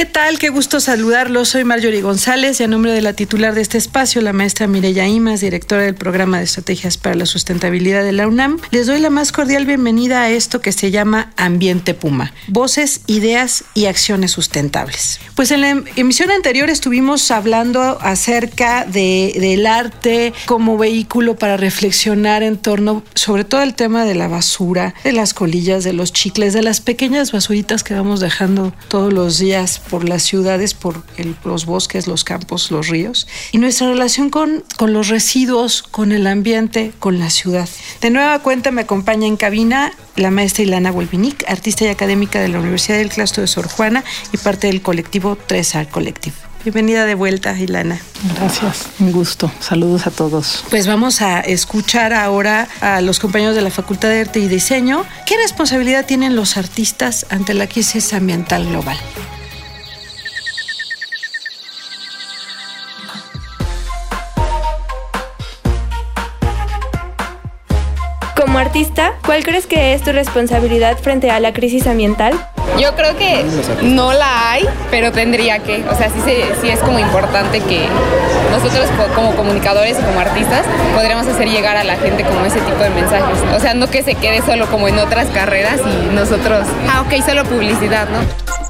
[0.00, 0.38] ¿Qué tal?
[0.38, 1.50] Qué gusto saludarlos.
[1.50, 5.06] Soy Marjorie González y a nombre de la titular de este espacio, la maestra Mireya
[5.06, 9.10] Imas, directora del programa de estrategias para la sustentabilidad de la UNAM, les doy la
[9.10, 12.32] más cordial bienvenida a esto que se llama Ambiente Puma.
[12.48, 15.20] Voces, ideas y acciones sustentables.
[15.34, 22.42] Pues en la emisión anterior estuvimos hablando acerca de, del arte como vehículo para reflexionar
[22.42, 26.54] en torno sobre todo el tema de la basura, de las colillas, de los chicles,
[26.54, 31.02] de las pequeñas basuritas que vamos dejando todos los días por las ciudades, por
[31.44, 36.26] los bosques, los campos, los ríos, y nuestra relación con, con los residuos, con el
[36.26, 37.68] ambiente, con la ciudad.
[38.00, 42.48] De nueva cuenta me acompaña en cabina la maestra Ilana Wolvinic, artista y académica de
[42.48, 46.36] la Universidad del Claustro de Sor Juana y parte del colectivo 3 Collective.
[46.62, 47.98] Bienvenida de vuelta, Ilana.
[48.36, 49.50] Gracias, un gusto.
[49.60, 50.62] Saludos a todos.
[50.68, 55.06] Pues vamos a escuchar ahora a los compañeros de la Facultad de Arte y Diseño.
[55.26, 58.98] ¿Qué responsabilidad tienen los artistas ante la crisis ambiental global?
[69.26, 72.32] ¿Cuál crees que es tu responsabilidad frente a la crisis ambiental?
[72.78, 73.44] Yo creo que
[73.82, 75.84] no la hay, pero tendría que.
[75.90, 77.86] O sea, sí, sí es como importante que
[78.50, 80.64] nosotros como comunicadores y como artistas
[80.94, 83.38] podríamos hacer llegar a la gente como ese tipo de mensajes.
[83.54, 87.22] O sea, no que se quede solo como en otras carreras y nosotros, ah, ok,
[87.26, 88.69] solo publicidad, ¿no?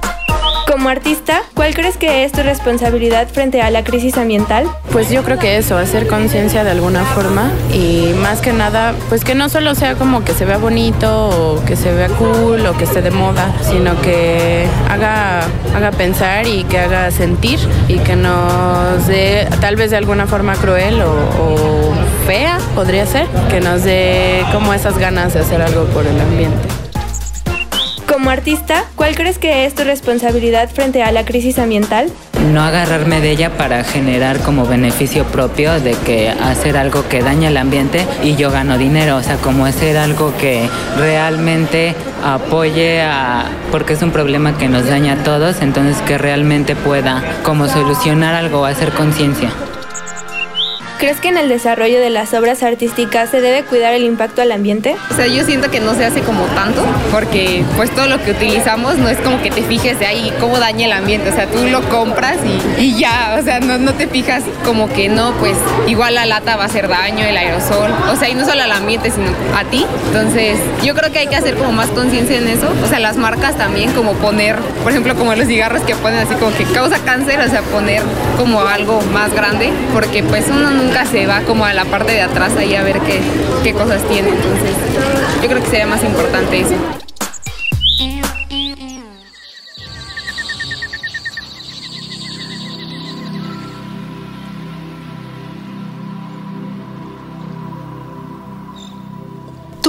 [0.80, 4.64] Como artista, ¿cuál crees que es tu responsabilidad frente a la crisis ambiental?
[4.90, 9.22] Pues yo creo que eso, hacer conciencia de alguna forma y más que nada, pues
[9.22, 12.78] que no solo sea como que se vea bonito o que se vea cool o
[12.78, 15.42] que esté de moda, sino que haga,
[15.76, 20.54] haga pensar y que haga sentir y que nos dé tal vez de alguna forma
[20.54, 21.92] cruel o, o
[22.26, 26.79] fea, podría ser, que nos dé como esas ganas de hacer algo por el ambiente.
[28.10, 32.10] Como artista, ¿cuál crees que es tu responsabilidad frente a la crisis ambiental?
[32.52, 37.50] No agarrarme de ella para generar como beneficio propio de que hacer algo que daña
[37.50, 41.94] el ambiente y yo gano dinero, o sea, como hacer algo que realmente
[42.24, 47.22] apoye a, porque es un problema que nos daña a todos, entonces que realmente pueda
[47.44, 49.50] como solucionar algo, hacer conciencia.
[51.00, 54.52] ¿Crees que en el desarrollo de las obras artísticas se debe cuidar el impacto al
[54.52, 54.96] ambiente?
[55.10, 58.32] O sea, yo siento que no se hace como tanto, porque pues todo lo que
[58.32, 61.46] utilizamos no es como que te fijes de ahí cómo daña el ambiente, o sea,
[61.46, 65.32] tú lo compras y, y ya, o sea, no, no, te fijas como que no,
[65.40, 65.56] pues
[65.86, 68.72] igual la lata va a hacer daño, el aerosol, o sea, y no solo al
[68.72, 69.86] ambiente, sino a ti.
[70.08, 73.16] Entonces, yo creo que hay que hacer como más conciencia en eso, o sea, las
[73.16, 76.98] marcas también como poner, por ejemplo, como los cigarros que ponen así como que causa
[76.98, 78.02] cáncer, o sea, poner
[78.36, 82.10] como algo más grande, porque pues uno nunca nunca se va como a la parte
[82.10, 83.20] de atrás ahí a ver qué,
[83.62, 84.30] qué cosas tiene.
[84.30, 84.74] Entonces,
[85.40, 86.99] yo creo que sería más importante eso.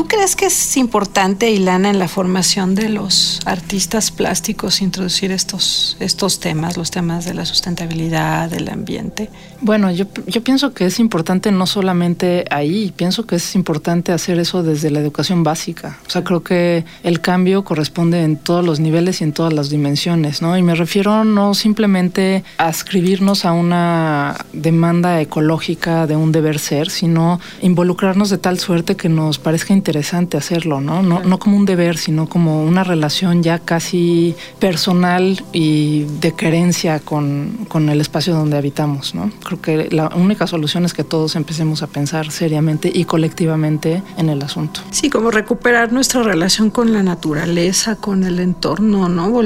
[0.01, 5.95] ¿Tú crees que es importante, Ilana, en la formación de los artistas plásticos introducir estos,
[5.99, 9.29] estos temas, los temas de la sustentabilidad, del ambiente?
[9.61, 14.39] Bueno, yo, yo pienso que es importante no solamente ahí, pienso que es importante hacer
[14.39, 15.99] eso desde la educación básica.
[16.07, 19.69] O sea, creo que el cambio corresponde en todos los niveles y en todas las
[19.69, 20.57] dimensiones, ¿no?
[20.57, 26.89] Y me refiero no simplemente a escribirnos a una demanda ecológica de un deber ser,
[26.89, 31.01] sino involucrarnos de tal suerte que nos parezca interesante hacerlo, ¿no?
[31.01, 36.99] No, no como un deber, sino como una relación ya casi personal y de querencia
[36.99, 39.31] con, con el espacio donde habitamos, ¿no?
[39.43, 44.29] Creo que la única solución es que todos empecemos a pensar seriamente y colectivamente en
[44.29, 44.81] el asunto.
[44.91, 49.41] Sí, como recuperar nuestra relación con la naturaleza, con el entorno, ¿no?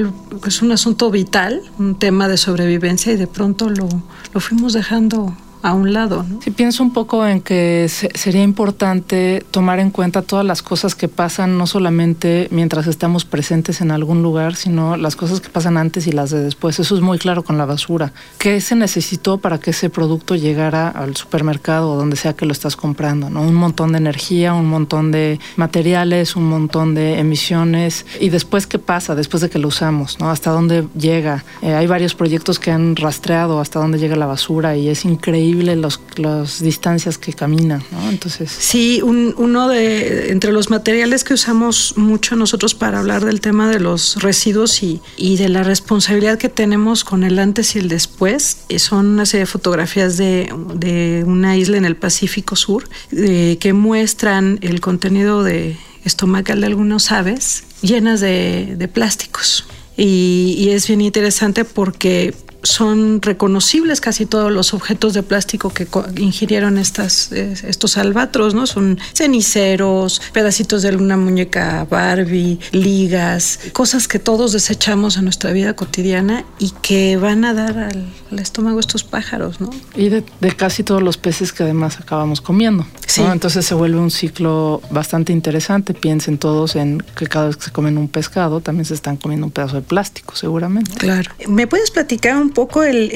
[0.46, 3.88] Es un asunto vital, un tema de sobrevivencia y de pronto lo,
[4.34, 5.36] lo fuimos dejando
[5.66, 6.24] a un lado.
[6.44, 11.08] Sí, pienso un poco en que sería importante tomar en cuenta todas las cosas que
[11.08, 16.06] pasan, no solamente mientras estamos presentes en algún lugar, sino las cosas que pasan antes
[16.06, 16.80] y las de después.
[16.80, 18.14] Eso es muy claro con la basura.
[18.38, 22.52] ¿Qué se necesitó para que ese producto llegara al supermercado o donde sea que lo
[22.52, 23.32] estás comprando?
[23.32, 23.42] ¿no?
[23.42, 28.06] Un montón de energía, un montón de materiales, un montón de emisiones.
[28.20, 29.16] ¿Y después qué pasa?
[29.16, 30.30] Después de que lo usamos, ¿no?
[30.30, 31.44] ¿Hasta dónde llega?
[31.64, 35.55] Eh, hay varios proyectos que han rastreado hasta dónde llega la basura y es increíble
[35.64, 38.10] los, las distancias que camina, ¿no?
[38.10, 38.52] Entonces...
[38.52, 43.80] Sí, uno de, entre los materiales que usamos mucho nosotros para hablar del tema de
[43.80, 48.60] los residuos y, y de la responsabilidad que tenemos con el antes y el después,
[48.70, 53.58] eh, son una serie de fotografías de, de una isla en el Pacífico Sur eh,
[53.60, 59.66] que muestran el contenido de estomacal de algunos aves llenas de, de plásticos.
[59.98, 62.34] Y, y, es bien interesante porque
[62.66, 68.68] son reconocibles casi todos los objetos de plástico que ingirieron estas, estos albatros, ¿no?
[68.68, 75.76] Son ceniceros, pedacitos de alguna muñeca Barbie, ligas, cosas que todos desechamos en nuestra vida
[75.76, 78.06] cotidiana y que van a dar al,
[78.40, 79.70] estómago estos pájaros, ¿no?
[79.96, 80.24] Y de,
[80.58, 82.86] casi todos los peces que además acabamos comiendo.
[83.08, 83.22] Sí.
[83.22, 85.94] Entonces se vuelve un ciclo bastante interesante.
[85.94, 89.46] Piensen todos en que cada vez que se comen un pescado también se están comiendo
[89.46, 90.92] un pedazo de plástico, seguramente.
[90.98, 91.32] Claro.
[91.48, 93.12] ¿Me puedes platicar un poco el,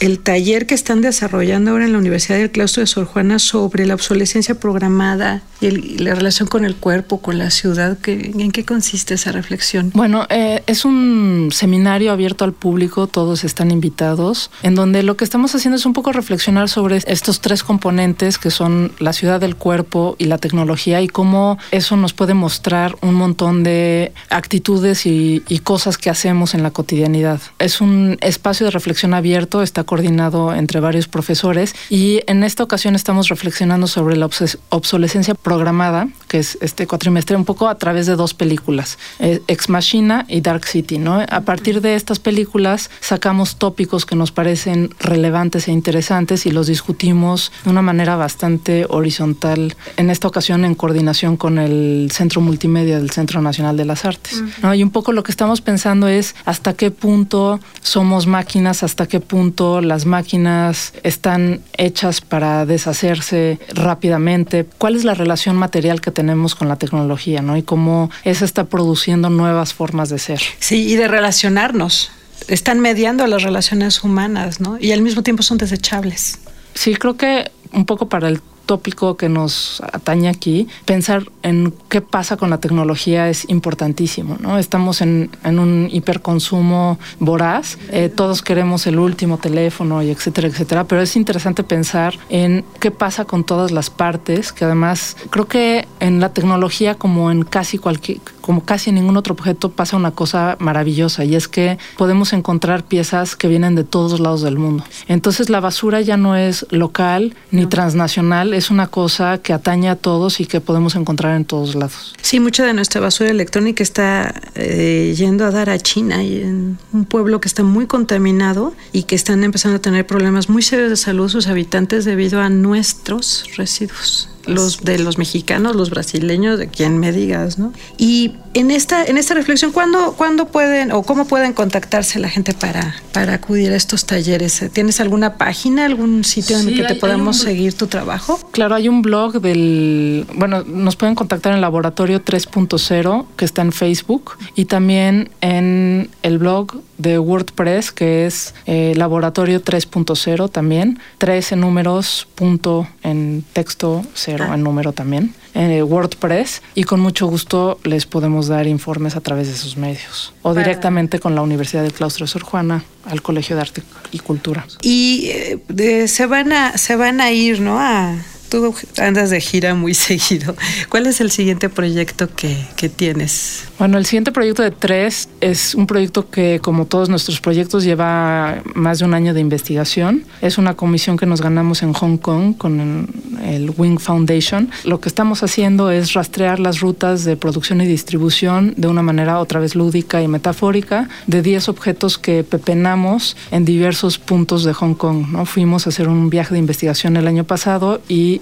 [0.00, 3.86] el, taller que están desarrollando ahora en la Universidad del Claustro de Sor Juana sobre
[3.86, 7.98] la obsolescencia programada y, la relación con el cuerpo, con la ciudad.
[7.98, 9.90] Que, ¿En qué consiste esa reflexión?
[9.94, 15.24] Bueno, eh, es un seminario abierto al público, todos están invitados, en donde lo que
[15.24, 19.56] estamos haciendo es un poco reflexionar sobre estos tres componentes que son la ciudad del
[19.56, 25.42] cuerpo y la tecnología y cómo eso nos puede mostrar un montón de actitudes y,
[25.48, 27.40] y cosas que hacemos en la cotidianidad.
[27.58, 32.94] Es un espacio de reflexión abierto, está coordinado entre varios profesores y en esta ocasión
[32.94, 34.28] estamos reflexionando sobre la
[34.70, 39.68] obsolescencia programada, que es este cuatrimestre, un poco a través de dos películas, eh, Ex
[39.68, 40.96] Machina y Dark City.
[40.96, 41.20] ¿no?
[41.28, 46.68] A partir de estas películas sacamos tópicos que nos parecen relevantes e interesantes y los
[46.68, 52.98] discutimos de una manera bastante horizontal, en esta ocasión en coordinación con el Centro Multimedia
[52.98, 54.42] del Centro Nacional de las Artes.
[54.62, 54.72] ¿no?
[54.72, 59.20] Y un poco lo que estamos pensando es hasta qué punto somos máquinas, hasta qué
[59.20, 65.12] punto las máquinas están hechas para deshacerse rápidamente, cuál es la
[65.42, 67.56] relación material que tenemos con la tecnología, ¿no?
[67.56, 70.40] Y cómo esa está produciendo nuevas formas de ser.
[70.60, 72.12] Sí, y de relacionarnos.
[72.46, 74.78] Están mediando las relaciones humanas, ¿no?
[74.78, 76.38] Y al mismo tiempo son desechables.
[76.74, 82.00] Sí, creo que un poco para el tópico que nos atañe aquí, pensar en qué
[82.00, 84.36] pasa con la tecnología es importantísimo.
[84.40, 84.58] ¿no?
[84.58, 90.84] Estamos en, en un hiperconsumo voraz, eh, todos queremos el último teléfono y etcétera, etcétera,
[90.84, 95.86] pero es interesante pensar en qué pasa con todas las partes, que además creo que
[96.00, 100.10] en la tecnología como en casi cualquier, como casi en ningún otro objeto pasa una
[100.10, 104.84] cosa maravillosa y es que podemos encontrar piezas que vienen de todos lados del mundo.
[105.08, 109.96] Entonces la basura ya no es local ni transnacional, es una cosa que atañe a
[109.96, 112.14] todos y que podemos encontrar en todos lados.
[112.22, 116.78] Sí, mucha de nuestra basura electrónica está eh, yendo a dar a China, y en
[116.92, 120.90] un pueblo que está muy contaminado y que están empezando a tener problemas muy serios
[120.90, 126.68] de salud sus habitantes debido a nuestros residuos los de los mexicanos, los brasileños, de
[126.68, 127.72] quien me digas, ¿no?
[127.96, 132.52] Y en esta, en esta reflexión, ¿cuándo, ¿cuándo pueden o cómo pueden contactarse la gente
[132.52, 134.64] para, para acudir a estos talleres?
[134.72, 138.38] ¿Tienes alguna página, algún sitio en el que te podamos seguir tu trabajo?
[138.52, 143.72] Claro, hay un blog del, bueno, nos pueden contactar en Laboratorio 3.0, que está en
[143.72, 151.52] Facebook, y también en el blog de WordPress, que es eh, Laboratorio 3.0 también, 3
[151.52, 154.54] en números, punto en texto, cero ah.
[154.54, 159.48] en número también, en WordPress, y con mucho gusto les podemos dar informes a través
[159.48, 163.56] de sus medios, o directamente con la Universidad del Claustro de Sor Juana, al Colegio
[163.56, 163.82] de Arte
[164.12, 164.64] y Cultura.
[164.80, 167.80] Y eh, se, van a, se van a ir, ¿no?
[167.80, 168.16] A
[168.52, 170.54] tú andas de gira muy seguido.
[170.90, 173.64] ¿Cuál es el siguiente proyecto que, que, tienes?
[173.78, 178.62] Bueno, el siguiente proyecto de tres es un proyecto que, como todos nuestros proyectos, lleva
[178.74, 180.24] más de un año de investigación.
[180.42, 183.08] Es una comisión que nos ganamos en Hong Kong con
[183.42, 184.70] el Wing Foundation.
[184.84, 189.38] Lo que estamos haciendo es rastrear las rutas de producción y distribución de una manera
[189.38, 194.94] otra vez lúdica y metafórica de 10 objetos que pepenamos en diversos puntos de Hong
[194.94, 195.28] Kong.
[195.30, 195.46] ¿no?
[195.46, 198.41] Fuimos a hacer un viaje de investigación el año pasado y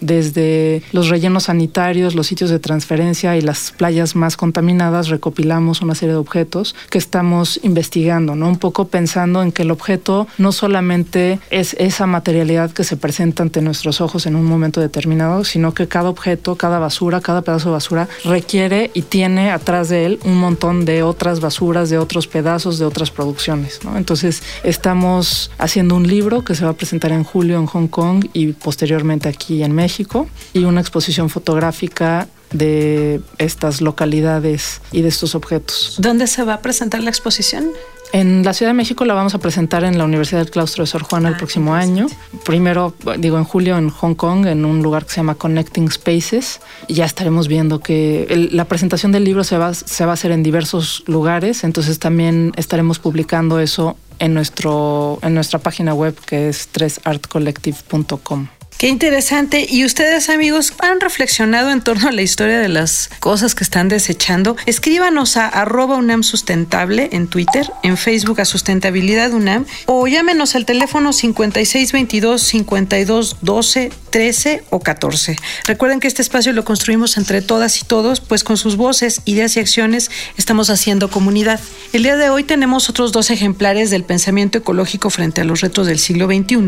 [0.00, 5.94] desde los rellenos sanitarios, los sitios de transferencia y las playas más contaminadas, recopilamos una
[5.94, 8.48] serie de objetos que estamos investigando, ¿no?
[8.48, 13.42] Un poco pensando en que el objeto no solamente es esa materialidad que se presenta
[13.42, 17.68] ante nuestros ojos en un momento determinado, sino que cada objeto, cada basura, cada pedazo
[17.68, 22.26] de basura requiere y tiene atrás de él un montón de otras basuras, de otros
[22.26, 23.96] pedazos, de otras producciones, ¿no?
[23.96, 28.26] Entonces, estamos haciendo un libro que se va a presentar en julio en Hong Kong
[28.32, 29.87] y posteriormente aquí en México
[30.52, 35.96] y una exposición fotográfica de estas localidades y de estos objetos.
[35.98, 37.66] ¿Dónde se va a presentar la exposición?
[38.10, 40.86] En la Ciudad de México la vamos a presentar en la Universidad del Claustro de
[40.86, 42.06] Sor Juana el Ah, próximo año.
[42.46, 46.60] Primero, digo, en julio en Hong Kong, en un lugar que se llama Connecting Spaces.
[46.86, 50.14] Y ya estaremos viendo que el- la presentación del libro se va, se va a
[50.14, 51.64] hacer en diversos lugares.
[51.64, 58.48] Entonces también estaremos publicando eso en, nuestro, en nuestra página web que es 3artcollective.com.
[58.78, 59.66] Qué interesante.
[59.68, 63.88] ¿Y ustedes, amigos, han reflexionado en torno a la historia de las cosas que están
[63.88, 64.56] desechando?
[64.66, 70.64] Escríbanos a arroba UNAM Sustentable en Twitter, en Facebook a Sustentabilidad UNAM o llámenos al
[70.64, 75.36] teléfono 5622 52 12 13 o 14.
[75.64, 79.56] Recuerden que este espacio lo construimos entre todas y todos, pues con sus voces, ideas
[79.56, 81.60] y acciones estamos haciendo comunidad.
[81.92, 85.86] El día de hoy tenemos otros dos ejemplares del pensamiento ecológico frente a los retos
[85.86, 86.58] del siglo XXI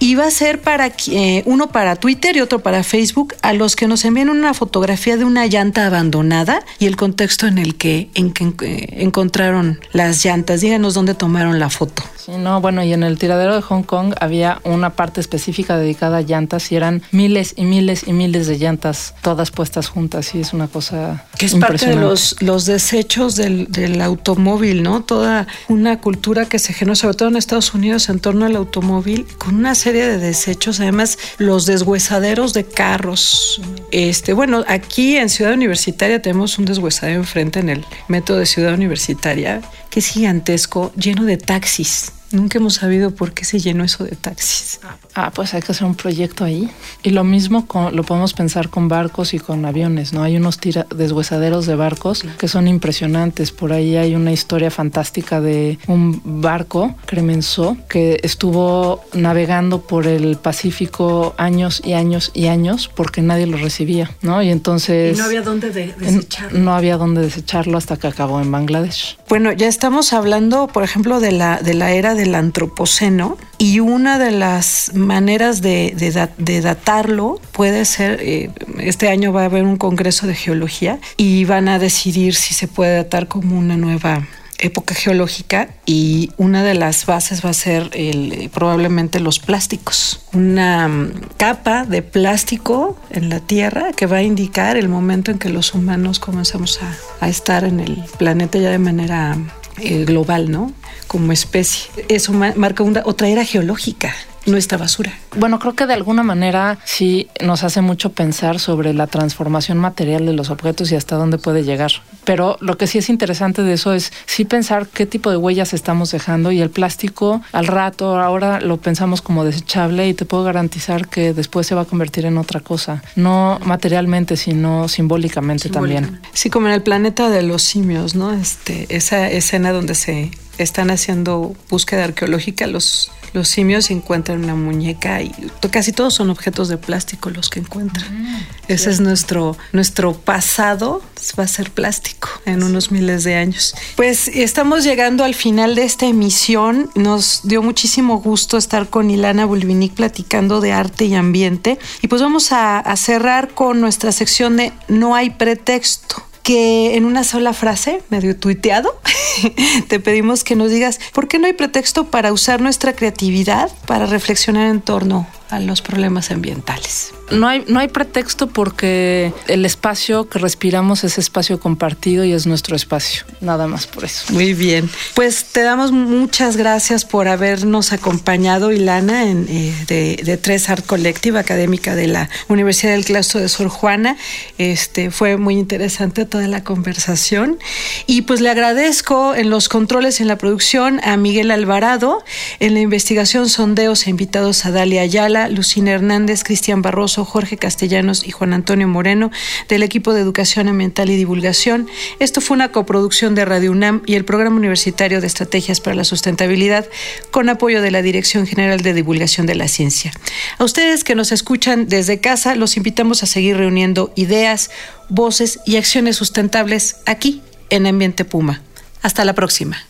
[0.00, 3.76] y va a ser para eh, uno para Twitter y otro para Facebook a los
[3.76, 8.10] que nos envíen una fotografía de una llanta abandonada y el contexto en el que,
[8.14, 10.60] eh, encontraron las llantas.
[10.60, 12.02] Díganos dónde tomaron la foto.
[12.16, 16.18] Sí, no, bueno, y en el tiradero de Hong Kong había una parte específica dedicada
[16.18, 20.40] a llantas y eran miles y miles y miles de llantas todas puestas juntas y
[20.40, 25.02] es una cosa que es parte de los, los desechos del, del automóvil, ¿no?
[25.02, 29.26] Toda una cultura que se generó, sobre todo en Estados Unidos, en torno al automóvil,
[29.38, 33.60] con una serie de desechos, además los deshuesaderos de carros.
[33.90, 38.74] Este, bueno, aquí en Ciudad Universitaria tenemos un deshuesadero enfrente en el metro de Ciudad
[38.74, 42.12] Universitaria, que es gigantesco, lleno de taxis.
[42.32, 44.80] Nunca hemos sabido por qué se llenó eso de taxis.
[45.14, 46.70] Ah, pues hay que hacer un proyecto ahí.
[47.02, 50.22] Y lo mismo con, lo podemos pensar con barcos y con aviones, ¿no?
[50.22, 53.50] Hay unos tira, deshuesaderos de barcos que son impresionantes.
[53.50, 60.36] Por ahí hay una historia fantástica de un barco, Cremenceau, que estuvo navegando por el
[60.36, 64.42] Pacífico años y años y años porque nadie lo recibía, ¿no?
[64.42, 65.16] Y entonces...
[65.16, 66.58] Y no había dónde de desecharlo.
[66.58, 69.18] No había dónde desecharlo hasta que acabó en Bangladesh.
[69.28, 74.18] Bueno, ya estamos hablando, por ejemplo, de la, de la era del antropoceno y una
[74.18, 79.44] de las maneras de, de, dat, de datarlo puede ser, eh, este año va a
[79.46, 83.76] haber un congreso de geología y van a decidir si se puede datar como una
[83.76, 84.26] nueva
[84.58, 90.20] época geológica y una de las bases va a ser el, probablemente los plásticos.
[90.32, 95.38] Una um, capa de plástico en la Tierra que va a indicar el momento en
[95.38, 99.36] que los humanos comenzamos a, a estar en el planeta ya de manera
[99.78, 100.72] eh, global, ¿no?
[101.10, 101.90] Como especie.
[102.08, 104.14] Eso marca una, otra era geológica
[104.46, 105.12] nuestra basura.
[105.36, 110.26] Bueno, creo que de alguna manera sí nos hace mucho pensar sobre la transformación material
[110.26, 111.90] de los objetos y hasta dónde puede llegar.
[112.24, 115.72] Pero lo que sí es interesante de eso es sí pensar qué tipo de huellas
[115.72, 120.44] estamos dejando y el plástico al rato ahora lo pensamos como desechable y te puedo
[120.44, 126.10] garantizar que después se va a convertir en otra cosa, no materialmente sino simbólicamente, simbólicamente.
[126.10, 126.30] también.
[126.32, 128.32] Sí, como en el planeta de los simios, ¿no?
[128.32, 130.30] Este, esa escena donde se
[130.62, 135.32] están haciendo búsqueda arqueológica los los simios encuentran una muñeca y
[135.70, 138.06] casi todos son objetos de plástico los que encuentran.
[138.12, 138.38] Mm,
[138.68, 141.02] Ese es nuestro, nuestro pasado,
[141.38, 143.74] va a ser plástico en unos miles de años.
[143.96, 146.90] Pues estamos llegando al final de esta emisión.
[146.94, 151.78] Nos dio muchísimo gusto estar con Ilana Bulvinic platicando de arte y ambiente.
[152.02, 157.24] Y pues vamos a, a cerrar con nuestra sección de No hay pretexto en una
[157.24, 159.00] sola frase, medio tuiteado,
[159.88, 164.06] te pedimos que nos digas por qué no hay pretexto para usar nuestra creatividad para
[164.06, 167.12] reflexionar en torno a los problemas ambientales.
[167.30, 172.46] No hay, no hay pretexto porque el espacio que respiramos es espacio compartido y es
[172.46, 173.24] nuestro espacio.
[173.40, 174.32] Nada más por eso.
[174.32, 174.90] Muy bien.
[175.14, 180.84] Pues te damos muchas gracias por habernos acompañado, Ilana, en, eh, de, de, Tres Art
[180.84, 184.16] Collective, académica de la Universidad del Claustro de Sor Juana.
[184.58, 187.58] Este, fue muy interesante toda la conversación.
[188.06, 192.24] Y pues le agradezco en los controles en la producción a Miguel Alvarado,
[192.58, 198.26] en la investigación, sondeos e invitados a Dalia Ayala Lucina Hernández, Cristian Barroso, Jorge Castellanos
[198.26, 199.30] y Juan Antonio Moreno
[199.68, 201.88] del equipo de Educación Ambiental y Divulgación.
[202.18, 206.04] Esto fue una coproducción de Radio UNAM y el Programa Universitario de Estrategias para la
[206.04, 206.86] Sustentabilidad
[207.30, 210.12] con apoyo de la Dirección General de Divulgación de la Ciencia.
[210.58, 214.70] A ustedes que nos escuchan desde casa, los invitamos a seguir reuniendo ideas,
[215.08, 218.62] voces y acciones sustentables aquí en Ambiente Puma.
[219.02, 219.89] Hasta la próxima.